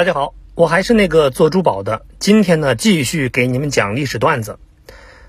[0.00, 2.06] 大家好，我还是那个做珠宝的。
[2.18, 4.58] 今天呢，继续给你们讲历史段子。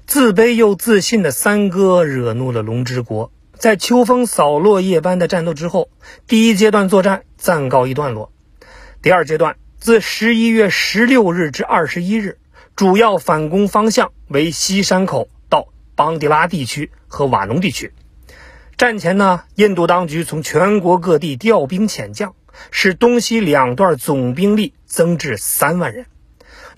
[0.07, 5.89] 自卑又自信的三哥惹怒了龙之国，在秋风扫落叶般的战斗之后，
[6.25, 8.31] 第一阶段作战暂告一段落。
[9.01, 12.37] 第二阶段自十一月十六日至二十一日，
[12.77, 17.91] 主要反攻方向为西山口到邦迪拉地区和瓦农地区。
[18.77, 22.35] 战前呢，印度当局从全国各地调兵遣将。
[22.71, 26.05] 使东西两段总兵力增至三万人，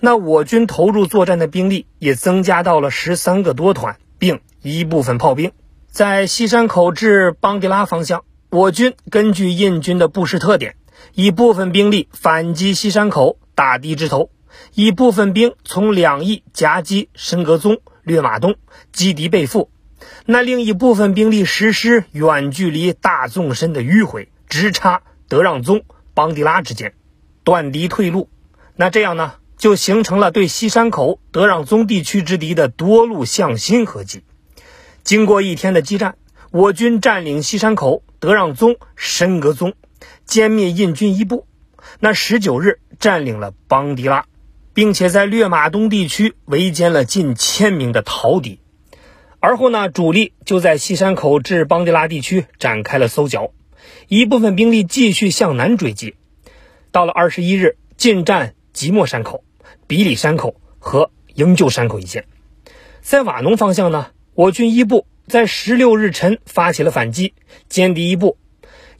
[0.00, 5.52] 那我军投入作战的兵力也增加到了十三个多团，并一部分炮兵。
[5.90, 10.76] 在西山口至邦迪拉方向，我军根据印军的布势特点，
[11.12, 14.30] 以部分兵力反击西山口打的之头，
[14.74, 18.56] 以部分兵从两翼夹击申格宗、略马东，
[18.92, 19.70] 击敌被俘。
[20.26, 25.02] 那另一部分兵力实施远距离大纵深的迂回直插。
[25.34, 25.82] 德让宗、
[26.14, 26.94] 邦迪拉之间
[27.42, 28.28] 断敌退路，
[28.76, 34.22] 那这样呢，就形成了对西山口、德让宗地区之敌的多路向心合击。
[35.02, 36.14] 经过一天的激战，
[36.52, 39.72] 我军占领西山口、德让宗、申格宗，
[40.24, 41.48] 歼灭印军一部。
[41.98, 44.26] 那十九日占领了邦迪拉，
[44.72, 48.60] 并且在略马东地区围歼了近千名的逃敌。
[49.40, 53.50] 而后呢，主力就在西山口至邦迪拉地区展开了搜剿。
[54.08, 56.14] 一部分兵力继续向南追击，
[56.92, 59.42] 到了二十一日，进占即墨山口、
[59.86, 62.26] 比里山口和营救山口一线。
[63.00, 67.34] 在瓦农方向呢，我军一部在十六日晨发起了反击，
[67.70, 68.36] 歼敌一部。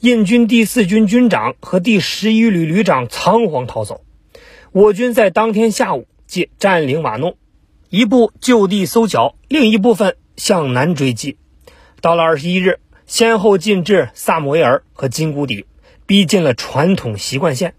[0.00, 4.05] 印军第四军军长和第十一旅旅长仓皇逃走。
[4.72, 7.36] 我军在当天下午即占领瓦农，
[7.90, 11.36] 一部就地搜剿，另一部分向南追击。
[12.00, 12.78] 到了二十一日。
[13.06, 15.67] 先后进至萨姆维尔和金谷底，
[16.06, 17.74] 逼近了传统习惯线。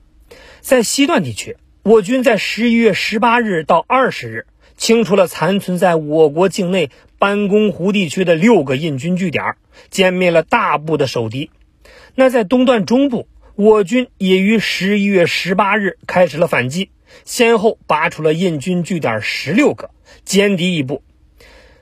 [0.61, 9.55] 在西段地区，我军在十一月十八日到二十日，清除了残存在我国境内班公湖地区的六个印军据点，
[9.91, 11.49] 歼灭了大部的守敌。
[12.13, 16.91] 那在东段中部，我军也于十一月十八日开始了反击，
[17.23, 19.89] 先后拔除了印军据点十六个，
[20.25, 21.03] 歼敌一部。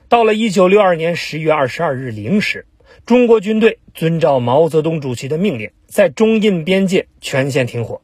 [0.08, 2.64] 到了一九六二年十月二十二日零时。
[3.06, 8.00] 中国军队遵照毛泽东主席的命令，在中印边界全线停火。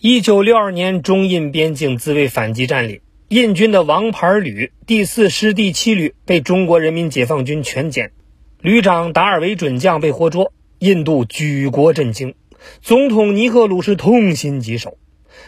[0.00, 8.08] 一九六二年，中印边境自卫反击战里，印军的王牌旅第四师第七旅被中国人民解放军全歼，
[8.62, 12.34] 旅长达尔维准将被活捉，印度举国震惊，
[12.80, 14.96] 总统尼赫鲁是痛心疾首。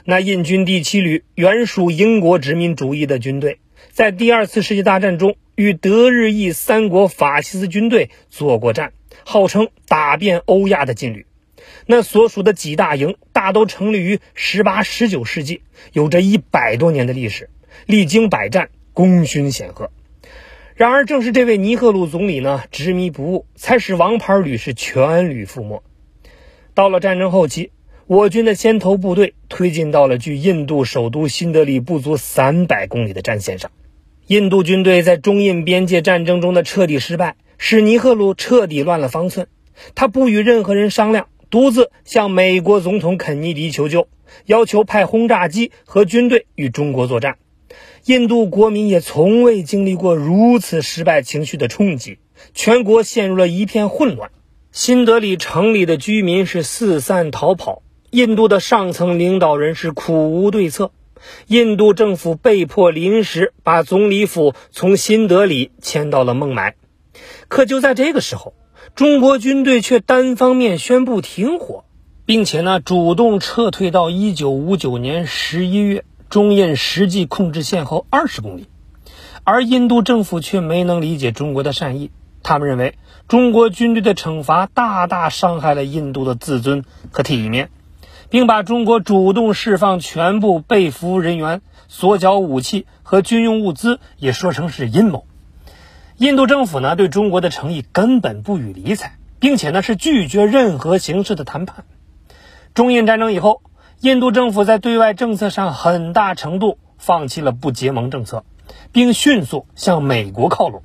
[0.05, 5.37] 那印军第七旅原属英国殖民主义的军队，在第二次世界大战中。
[5.57, 8.95] 与德日意三国法西斯军队作过战，
[9.27, 11.27] 号称打遍欧亚的劲旅。
[11.85, 15.61] 那所属的几大营大都成立于十八、十九世纪，
[15.93, 17.51] 有着一百多年的历史，
[17.85, 19.91] 历经百战，功勋显赫。
[20.75, 25.83] 然而，正是这位尼赫鲁总理呢执迷不悟，才使王牌旅是全旅覆没。
[26.73, 27.71] 到了战争后期，
[28.11, 33.71] 我军的先头部队推进到了距印度首都新德里不足三百公里的战线上。
[34.27, 39.47] 印度军队在中印边界战争中的彻底失败，使尼赫鲁彻底乱了方寸。
[39.95, 44.09] 他不与任何人商量，独自向美国总统肯尼迪求救，
[44.45, 47.37] 要求派轰炸机和军队与中国作战。
[48.07, 52.19] 印度国民也从未经历过如此失败情绪的冲击，
[52.55, 54.33] 全国陷入了一片混乱。
[54.73, 60.91] 新德里城里的居民是四散逃跑，印度的上层领导人是苦无对策。
[61.47, 66.77] 印度政府被迫临时把总理府从新德里迁到了孟买，
[67.49, 68.55] 可就在这个时候，
[68.95, 71.85] 中国军队却单方面宣布停火，
[72.25, 78.69] 并且呢主动撤退到一九五九年十一月中印实际控制线后二十公里，
[79.45, 82.11] 而印度政府却没能理解中国的善意，
[82.43, 82.95] 他们认为
[83.29, 86.83] 中国军队的惩罚大大伤害了印度的自尊
[87.13, 87.69] 和体面。
[88.31, 95.27] 并把中国主动释放全部被俘人员、所缴武器和军用物资也说成是阴谋。
[96.17, 101.85] 印度政府呢对中国的诚意根本不予理睬，并且呢是拒绝任何形式的谈判。
[102.73, 103.63] 中印战争以后，
[104.01, 108.45] 印度政府在对外政策上很大程度放弃了不结盟政策，
[108.93, 110.83] 并迅速向美国靠拢。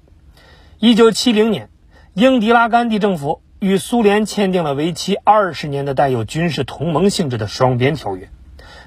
[0.80, 1.70] 一九七零年，
[2.16, 3.42] 英迪拉甘地政府。
[3.60, 8.30] 与苏联签订了为期二十年的带有军事同盟性质的双边条约。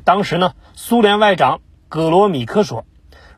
[0.05, 2.85] 当时呢，苏联外长格罗米科说：“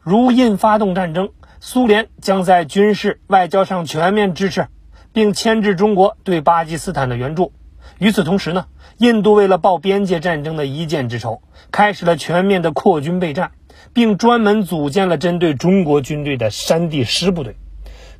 [0.03, 1.31] 如印发动战争，
[1.61, 4.67] 苏联将在军事、外交上全面支持，
[5.12, 7.53] 并牵制中国对巴基斯坦的援助。
[7.99, 8.67] 与此同时呢，
[8.99, 13.53] 印度为了报边界战争的一箭之仇，开始了全面的扩军备战，
[13.93, 17.56] 并专门组建了针对中国军队的山地师部队。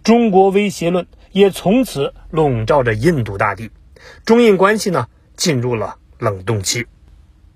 [0.03, 3.71] 中国威胁论也从此笼罩着印度大地，
[4.25, 6.87] 中印关系呢进入了冷冻期。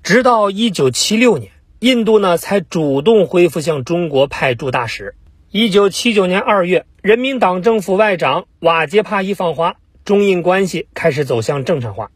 [0.02, 5.14] 直到一九七六年，印度呢才主动恢复向中国派驻大使。
[5.50, 12.10] 一九七九年二月，人民党政府外长瓦杰帕伊访华，中印关系开始走向正常化。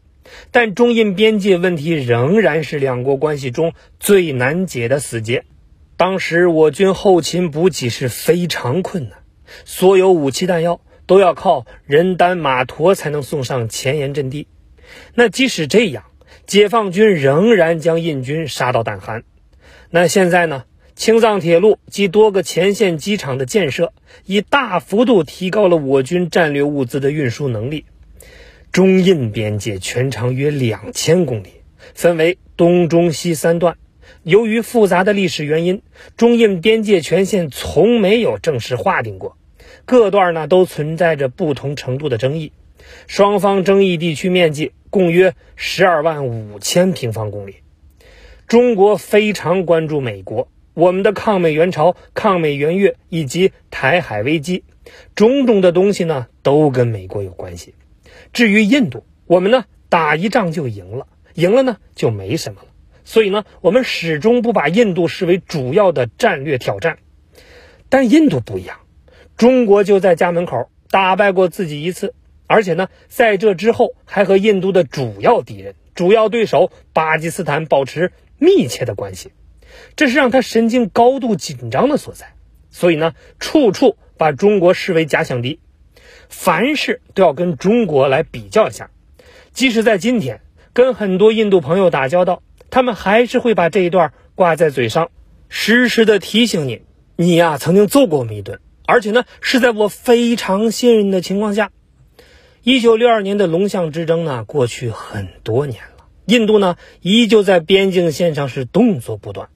[0.51, 5.45] 但中印边界问题仍然是两国关系中最难解的死结。
[5.97, 9.19] 当时我军后勤补给是非常困难，
[9.65, 14.47] 所有武器弹药都要靠人单马驮才能送上前沿阵地。
[15.15, 16.05] 那即使这样，
[16.45, 19.23] 解放军仍然将印军杀到胆寒。
[19.89, 20.65] 那现在呢？
[20.95, 23.93] 青藏铁路及多个前线机场的建设，
[24.25, 27.85] 已大幅度提高了我军战略物资的运输能力。
[28.73, 31.61] 中印边界全长约两千公里，
[31.93, 33.77] 分为东、中、西三段。
[34.23, 35.81] 由于复杂的历史原因，
[36.17, 39.37] 中印边界全线从没有正式划定过，
[39.85, 42.51] 各段呢都存在着不同程度的争议。
[43.07, 47.57] 双方争议地区面积共约十二万五千平方公里。
[48.47, 54.63] 中国非常关注美国，我们的抗美援朝、抗美援越以及台海危机，
[55.13, 57.75] 种种的东西呢都跟美国有关系。
[58.33, 62.68] 至于印度，我们呢打一仗就赢了，赢了呢就没什么了。
[63.03, 66.99] 所以呢，我们始终不把印度视为主要的战略挑战。
[67.89, 68.79] 但印度不一样，
[69.35, 72.13] 中国就在家门口打败过自己一次，
[72.45, 79.31] 而且呢，在这之后还和印度的主要敌人、主要对手巴基斯坦保持密切的关系，
[79.95, 82.33] 这是让他神经高度紧张的所在。
[82.69, 85.59] 所以呢，处处把中国视为假想敌。
[86.27, 88.91] 凡事都要跟中国来比较一下，
[89.51, 90.41] 即使在今天
[90.73, 95.11] 跟很多印度朋友打交道，他们还是会把这一段挂在嘴上，
[95.49, 96.81] 时时的提醒你：
[97.15, 101.71] 你呀曾经揍过我们一顿，而且呢是在我非常信任的情况下。
[102.61, 109.49] 一九六二年的龙象之争呢，过去很多年了，印度呢依旧在边境线上是动作不断，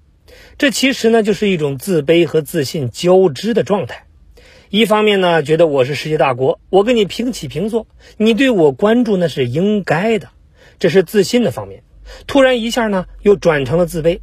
[0.58, 4.06] 这其实呢就是一种自卑和自信交织的状态。
[4.70, 7.86] 一方面呢，觉得我是世界大国，我跟你平起平坐，
[8.18, 10.30] 你对我关注那是应该的，
[10.80, 11.84] 这是自信的方面。
[12.28, 14.20] 突然一下呢，又转成了自卑。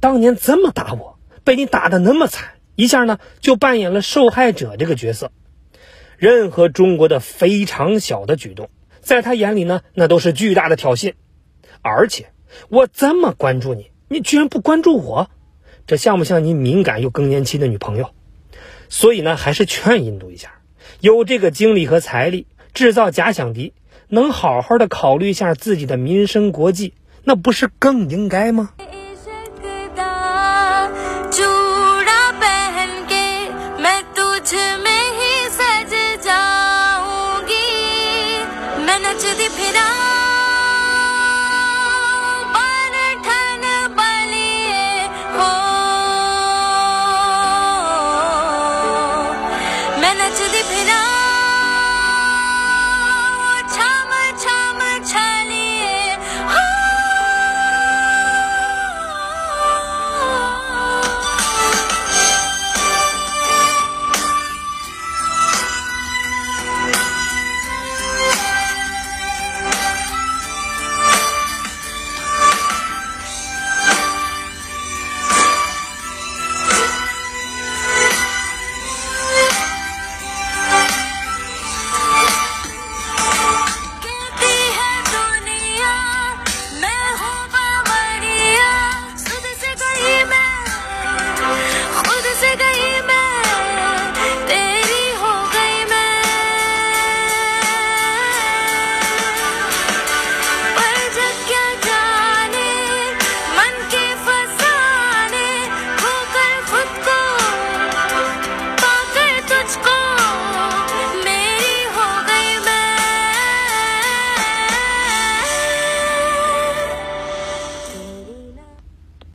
[0.00, 5.32] 当年这么打我，被你打得那么惨，一下呢就扮演了受害者这个角色。
[6.16, 11.14] 任何中国的非常小的举动，在他眼里呢，那都是巨大的挑衅。
[11.82, 12.30] 而且
[12.68, 15.28] 我这么关注你，你居然不关注我，
[15.86, 18.10] 这像不像你敏感又更年期的女朋友？
[18.88, 20.60] 所以呢，还是劝印度一下，
[21.00, 23.74] 有这个精力和财力制造假想敌，
[24.08, 26.94] 能好好的考虑一下自己的民生国际，
[27.24, 28.70] 那不是更应该吗？